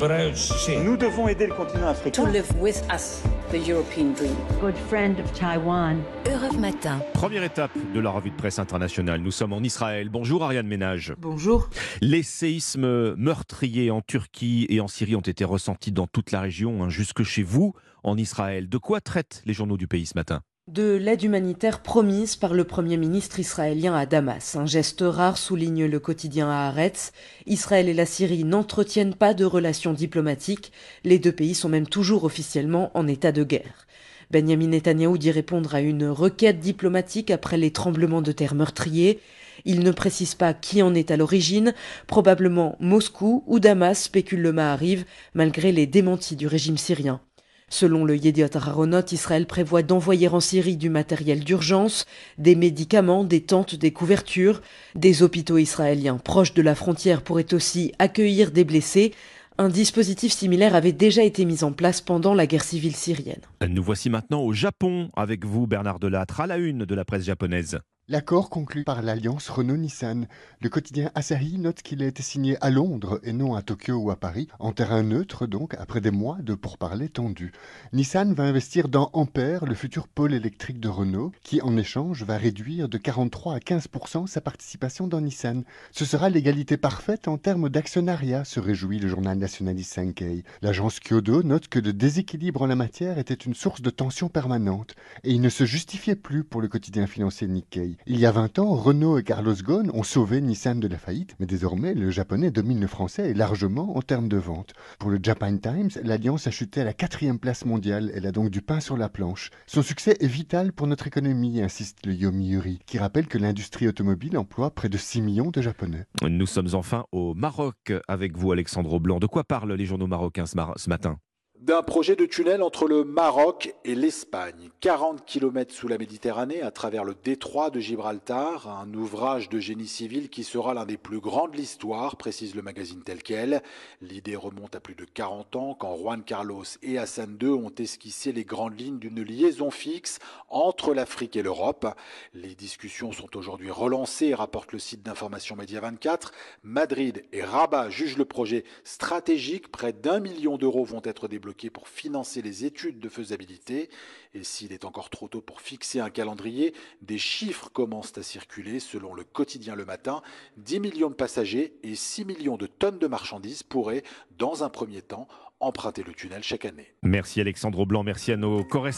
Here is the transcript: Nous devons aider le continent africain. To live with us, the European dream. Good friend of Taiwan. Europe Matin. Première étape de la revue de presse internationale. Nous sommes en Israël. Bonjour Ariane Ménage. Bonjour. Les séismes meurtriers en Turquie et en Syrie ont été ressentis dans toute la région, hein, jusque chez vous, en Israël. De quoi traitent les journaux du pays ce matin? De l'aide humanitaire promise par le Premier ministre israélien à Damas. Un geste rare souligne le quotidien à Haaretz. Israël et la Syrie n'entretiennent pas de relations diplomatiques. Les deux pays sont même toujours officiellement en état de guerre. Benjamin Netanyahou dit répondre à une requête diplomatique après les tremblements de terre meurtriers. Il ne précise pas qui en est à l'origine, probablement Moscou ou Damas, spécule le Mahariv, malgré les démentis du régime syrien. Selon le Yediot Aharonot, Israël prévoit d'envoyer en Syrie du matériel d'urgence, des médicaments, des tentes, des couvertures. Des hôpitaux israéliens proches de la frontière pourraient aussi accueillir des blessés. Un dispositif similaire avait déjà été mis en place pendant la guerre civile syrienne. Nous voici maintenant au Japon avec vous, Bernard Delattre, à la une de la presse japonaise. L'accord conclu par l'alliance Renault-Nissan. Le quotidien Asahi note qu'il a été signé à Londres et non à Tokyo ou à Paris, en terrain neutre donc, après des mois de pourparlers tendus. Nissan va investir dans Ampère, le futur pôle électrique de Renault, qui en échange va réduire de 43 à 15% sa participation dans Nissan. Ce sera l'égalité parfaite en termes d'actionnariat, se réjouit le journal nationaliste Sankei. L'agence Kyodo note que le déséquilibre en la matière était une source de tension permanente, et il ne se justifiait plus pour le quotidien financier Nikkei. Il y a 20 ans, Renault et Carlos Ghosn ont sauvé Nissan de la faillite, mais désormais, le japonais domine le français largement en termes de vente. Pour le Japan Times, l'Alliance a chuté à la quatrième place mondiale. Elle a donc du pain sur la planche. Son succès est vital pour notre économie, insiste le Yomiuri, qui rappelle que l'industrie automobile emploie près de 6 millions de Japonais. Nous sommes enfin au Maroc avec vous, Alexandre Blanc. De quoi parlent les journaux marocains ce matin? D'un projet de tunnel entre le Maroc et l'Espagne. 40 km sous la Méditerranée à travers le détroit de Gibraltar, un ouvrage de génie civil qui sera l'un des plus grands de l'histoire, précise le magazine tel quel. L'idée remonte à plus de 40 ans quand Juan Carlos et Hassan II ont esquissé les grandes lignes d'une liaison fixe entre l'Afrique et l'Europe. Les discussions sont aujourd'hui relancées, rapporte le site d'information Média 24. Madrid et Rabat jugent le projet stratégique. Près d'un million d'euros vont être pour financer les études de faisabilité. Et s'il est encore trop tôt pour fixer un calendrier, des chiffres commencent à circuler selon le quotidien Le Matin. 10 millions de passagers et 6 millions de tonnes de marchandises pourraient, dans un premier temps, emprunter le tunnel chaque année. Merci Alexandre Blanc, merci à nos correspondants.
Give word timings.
Nous 0.00 0.96
devons 0.96 1.26
aider 1.26 1.48
le 1.48 1.54
continent 1.54 1.88
africain. 1.88 2.24
To 2.24 2.30
live 2.30 2.46
with 2.60 2.80
us, 2.94 3.20
the 3.50 3.56
European 3.68 4.12
dream. 4.12 4.36
Good 4.60 4.76
friend 4.88 5.18
of 5.18 5.32
Taiwan. 5.32 6.00
Europe 6.24 6.56
Matin. 6.56 7.00
Première 7.14 7.42
étape 7.42 7.72
de 7.92 7.98
la 7.98 8.10
revue 8.10 8.30
de 8.30 8.36
presse 8.36 8.60
internationale. 8.60 9.20
Nous 9.20 9.32
sommes 9.32 9.52
en 9.52 9.60
Israël. 9.60 10.08
Bonjour 10.08 10.44
Ariane 10.44 10.68
Ménage. 10.68 11.14
Bonjour. 11.18 11.68
Les 12.00 12.22
séismes 12.22 13.16
meurtriers 13.16 13.90
en 13.90 14.00
Turquie 14.00 14.66
et 14.68 14.80
en 14.80 14.86
Syrie 14.86 15.16
ont 15.16 15.20
été 15.20 15.44
ressentis 15.44 15.90
dans 15.90 16.06
toute 16.06 16.30
la 16.30 16.42
région, 16.42 16.84
hein, 16.84 16.90
jusque 16.90 17.24
chez 17.24 17.42
vous, 17.42 17.74
en 18.04 18.16
Israël. 18.16 18.68
De 18.68 18.78
quoi 18.78 19.00
traitent 19.00 19.42
les 19.46 19.52
journaux 19.52 19.76
du 19.76 19.88
pays 19.88 20.06
ce 20.06 20.14
matin? 20.14 20.42
De 20.68 20.96
l'aide 20.96 21.22
humanitaire 21.22 21.80
promise 21.80 22.36
par 22.36 22.52
le 22.52 22.64
Premier 22.64 22.98
ministre 22.98 23.40
israélien 23.40 23.94
à 23.94 24.04
Damas. 24.04 24.54
Un 24.54 24.66
geste 24.66 25.02
rare 25.02 25.38
souligne 25.38 25.86
le 25.86 25.98
quotidien 25.98 26.50
à 26.50 26.68
Haaretz. 26.68 27.12
Israël 27.46 27.88
et 27.88 27.94
la 27.94 28.04
Syrie 28.04 28.44
n'entretiennent 28.44 29.14
pas 29.14 29.32
de 29.32 29.46
relations 29.46 29.94
diplomatiques. 29.94 30.72
Les 31.04 31.18
deux 31.18 31.32
pays 31.32 31.54
sont 31.54 31.70
même 31.70 31.86
toujours 31.86 32.24
officiellement 32.24 32.90
en 32.92 33.08
état 33.08 33.32
de 33.32 33.44
guerre. 33.44 33.86
Benjamin 34.30 34.66
Netanyahou 34.66 35.16
dit 35.16 35.30
répondre 35.30 35.74
à 35.74 35.80
une 35.80 36.06
requête 36.06 36.60
diplomatique 36.60 37.30
après 37.30 37.56
les 37.56 37.70
tremblements 37.70 38.22
de 38.22 38.32
terre 38.32 38.54
meurtriers. 38.54 39.20
Il 39.64 39.80
ne 39.80 39.90
précise 39.90 40.34
pas 40.34 40.52
qui 40.52 40.82
en 40.82 40.94
est 40.94 41.10
à 41.10 41.16
l'origine, 41.16 41.72
probablement 42.06 42.76
Moscou 42.78 43.42
ou 43.46 43.58
Damas, 43.58 44.02
spécule 44.02 44.42
le 44.42 44.52
Mahariv, 44.52 45.06
malgré 45.32 45.72
les 45.72 45.86
démentis 45.86 46.36
du 46.36 46.46
régime 46.46 46.76
syrien. 46.76 47.22
Selon 47.70 48.04
le 48.04 48.16
Yediot 48.16 48.56
Aharonot, 48.56 49.02
Israël 49.12 49.46
prévoit 49.46 49.82
d'envoyer 49.82 50.28
en 50.28 50.40
Syrie 50.40 50.76
du 50.76 50.88
matériel 50.88 51.44
d'urgence, 51.44 52.06
des 52.38 52.54
médicaments, 52.54 53.24
des 53.24 53.42
tentes, 53.42 53.74
des 53.74 53.92
couvertures. 53.92 54.62
Des 54.94 55.22
hôpitaux 55.22 55.58
israéliens 55.58 56.18
proches 56.18 56.54
de 56.54 56.62
la 56.62 56.74
frontière 56.74 57.22
pourraient 57.22 57.52
aussi 57.52 57.92
accueillir 57.98 58.50
des 58.50 58.64
blessés. 58.64 59.12
Un 59.58 59.68
dispositif 59.68 60.32
similaire 60.32 60.74
avait 60.74 60.92
déjà 60.92 61.24
été 61.24 61.44
mis 61.44 61.64
en 61.64 61.72
place 61.72 62.00
pendant 62.00 62.32
la 62.32 62.46
guerre 62.46 62.64
civile 62.64 62.94
syrienne. 62.94 63.40
Nous 63.68 63.82
voici 63.82 64.08
maintenant 64.08 64.40
au 64.42 64.52
Japon 64.52 65.10
avec 65.16 65.44
vous, 65.44 65.66
Bernard 65.66 65.98
Delattre, 65.98 66.40
à 66.40 66.46
la 66.46 66.58
une 66.58 66.84
de 66.84 66.94
la 66.94 67.04
presse 67.04 67.24
japonaise. 67.24 67.80
L'accord 68.10 68.48
conclu 68.48 68.84
par 68.84 69.02
l'alliance 69.02 69.50
Renault-Nissan. 69.50 70.28
Le 70.62 70.70
quotidien 70.70 71.10
Asahi 71.14 71.58
note 71.58 71.82
qu'il 71.82 72.02
a 72.02 72.06
été 72.06 72.22
signé 72.22 72.56
à 72.62 72.70
Londres 72.70 73.20
et 73.22 73.34
non 73.34 73.54
à 73.54 73.60
Tokyo 73.60 73.96
ou 73.96 74.10
à 74.10 74.16
Paris, 74.16 74.48
en 74.60 74.72
terrain 74.72 75.02
neutre 75.02 75.46
donc, 75.46 75.74
après 75.74 76.00
des 76.00 76.10
mois 76.10 76.38
de 76.40 76.54
pourparlers 76.54 77.10
tendus. 77.10 77.52
Nissan 77.92 78.32
va 78.32 78.44
investir 78.44 78.88
dans 78.88 79.10
Ampère, 79.12 79.66
le 79.66 79.74
futur 79.74 80.08
pôle 80.08 80.32
électrique 80.32 80.80
de 80.80 80.88
Renault, 80.88 81.32
qui 81.42 81.60
en 81.60 81.76
échange 81.76 82.22
va 82.22 82.38
réduire 82.38 82.88
de 82.88 82.96
43 82.96 83.56
à 83.56 83.58
15% 83.58 84.26
sa 84.26 84.40
participation 84.40 85.06
dans 85.06 85.20
Nissan. 85.20 85.64
Ce 85.92 86.06
sera 86.06 86.30
l'égalité 86.30 86.78
parfaite 86.78 87.28
en 87.28 87.36
termes 87.36 87.68
d'actionnariat, 87.68 88.46
se 88.46 88.58
réjouit 88.58 89.00
le 89.00 89.08
journal 89.08 89.36
nationaliste 89.36 89.92
Sankei. 89.92 90.44
L'agence 90.62 90.98
Kyodo 90.98 91.42
note 91.42 91.68
que 91.68 91.78
le 91.78 91.92
déséquilibre 91.92 92.62
en 92.62 92.68
la 92.68 92.74
matière 92.74 93.18
était 93.18 93.34
une 93.34 93.52
source 93.52 93.82
de 93.82 93.90
tension 93.90 94.30
permanente, 94.30 94.94
et 95.24 95.32
il 95.32 95.42
ne 95.42 95.50
se 95.50 95.66
justifiait 95.66 96.16
plus 96.16 96.42
pour 96.42 96.62
le 96.62 96.68
quotidien 96.68 97.06
financier 97.06 97.46
Nikkei. 97.46 97.97
Il 98.06 98.18
y 98.18 98.26
a 98.26 98.32
20 98.32 98.58
ans, 98.58 98.74
Renault 98.74 99.18
et 99.18 99.22
Carlos 99.22 99.54
Ghosn 99.54 99.90
ont 99.92 100.02
sauvé 100.02 100.40
Nissan 100.40 100.80
de 100.80 100.88
la 100.88 100.98
faillite, 100.98 101.36
mais 101.38 101.46
désormais, 101.46 101.94
le 101.94 102.10
japonais 102.10 102.50
domine 102.50 102.80
le 102.80 102.86
français 102.86 103.34
largement 103.34 103.96
en 103.96 104.02
termes 104.02 104.28
de 104.28 104.38
vente. 104.38 104.72
Pour 104.98 105.10
le 105.10 105.18
Japan 105.22 105.56
Times, 105.58 105.90
l'Alliance 106.02 106.46
a 106.46 106.50
chuté 106.50 106.80
à 106.80 106.84
la 106.84 106.94
quatrième 106.94 107.38
place 107.38 107.66
mondiale. 107.66 108.10
Elle 108.14 108.26
a 108.26 108.32
donc 108.32 108.50
du 108.50 108.62
pain 108.62 108.80
sur 108.80 108.96
la 108.96 109.08
planche. 109.08 109.50
Son 109.66 109.82
succès 109.82 110.16
est 110.20 110.26
vital 110.26 110.72
pour 110.72 110.86
notre 110.86 111.06
économie, 111.06 111.60
insiste 111.60 112.06
le 112.06 112.14
Yomiuri, 112.14 112.78
qui 112.86 112.98
rappelle 112.98 113.26
que 113.26 113.36
l'industrie 113.38 113.88
automobile 113.88 114.38
emploie 114.38 114.70
près 114.70 114.88
de 114.88 114.96
6 114.96 115.20
millions 115.20 115.50
de 115.50 115.60
Japonais. 115.60 116.06
Nous 116.22 116.46
sommes 116.46 116.74
enfin 116.74 117.04
au 117.12 117.34
Maroc 117.34 117.92
avec 118.08 118.38
vous, 118.38 118.52
Alexandre 118.52 118.98
Blanc. 118.98 119.18
De 119.18 119.26
quoi 119.26 119.44
parlent 119.44 119.74
les 119.74 119.86
journaux 119.86 120.06
marocains 120.06 120.46
ce 120.46 120.88
matin? 120.88 121.18
D'un 121.60 121.82
projet 121.82 122.14
de 122.14 122.24
tunnel 122.24 122.62
entre 122.62 122.86
le 122.86 123.02
Maroc 123.02 123.74
et 123.84 123.96
l'Espagne. 123.96 124.70
40 124.80 125.24
km 125.24 125.74
sous 125.74 125.88
la 125.88 125.98
Méditerranée 125.98 126.62
à 126.62 126.70
travers 126.70 127.02
le 127.02 127.14
détroit 127.14 127.70
de 127.70 127.80
Gibraltar, 127.80 128.68
un 128.68 128.92
ouvrage 128.94 129.48
de 129.48 129.58
génie 129.58 129.88
civil 129.88 130.28
qui 130.28 130.44
sera 130.44 130.72
l'un 130.72 130.86
des 130.86 130.96
plus 130.96 131.18
grands 131.18 131.48
de 131.48 131.56
l'histoire, 131.56 132.16
précise 132.16 132.54
le 132.54 132.62
magazine 132.62 133.02
tel 133.02 133.22
quel. 133.24 133.62
L'idée 134.00 134.36
remonte 134.36 134.76
à 134.76 134.80
plus 134.80 134.94
de 134.94 135.04
40 135.04 135.56
ans 135.56 135.74
quand 135.74 135.96
Juan 135.96 136.22
Carlos 136.22 136.64
et 136.82 136.96
Hassan 136.96 137.36
II 137.40 137.48
ont 137.48 137.74
esquissé 137.76 138.30
les 138.30 138.44
grandes 138.44 138.78
lignes 138.78 139.00
d'une 139.00 139.22
liaison 139.22 139.72
fixe 139.72 140.20
entre 140.48 140.94
l'Afrique 140.94 141.36
et 141.36 141.42
l'Europe. 141.42 141.86
Les 142.34 142.54
discussions 142.54 143.10
sont 143.10 143.36
aujourd'hui 143.36 143.70
relancées, 143.70 144.32
rapporte 144.34 144.72
le 144.72 144.78
site 144.78 145.02
d'information 145.02 145.56
Média 145.56 145.80
24. 145.80 146.32
Madrid 146.62 147.24
et 147.32 147.42
Rabat 147.42 147.90
jugent 147.90 148.16
le 148.16 148.24
projet 148.24 148.64
stratégique. 148.84 149.72
Près 149.72 149.92
d'un 149.92 150.20
million 150.20 150.56
d'euros 150.56 150.84
vont 150.84 151.02
être 151.04 151.26
pour 151.70 151.88
financer 151.88 152.42
les 152.42 152.64
études 152.64 153.00
de 153.00 153.08
faisabilité. 153.08 153.90
Et 154.34 154.44
s'il 154.44 154.72
est 154.72 154.84
encore 154.84 155.10
trop 155.10 155.28
tôt 155.28 155.40
pour 155.40 155.60
fixer 155.60 156.00
un 156.00 156.10
calendrier, 156.10 156.74
des 157.02 157.18
chiffres 157.18 157.70
commencent 157.70 158.16
à 158.16 158.22
circuler 158.22 158.80
selon 158.80 159.14
le 159.14 159.24
quotidien 159.24 159.74
Le 159.74 159.84
Matin. 159.84 160.22
10 160.58 160.80
millions 160.80 161.10
de 161.10 161.14
passagers 161.14 161.74
et 161.82 161.94
6 161.94 162.24
millions 162.24 162.56
de 162.56 162.66
tonnes 162.66 162.98
de 162.98 163.06
marchandises 163.06 163.62
pourraient, 163.62 164.04
dans 164.38 164.64
un 164.64 164.68
premier 164.68 165.02
temps, 165.02 165.28
emprunter 165.60 166.02
le 166.04 166.12
tunnel 166.14 166.42
chaque 166.42 166.64
année. 166.64 166.86
Merci 167.02 167.40
Alexandre 167.40 167.84
Blanc, 167.84 168.04
merci 168.04 168.32
à 168.32 168.36
nos 168.36 168.64
correspondants. 168.64 168.88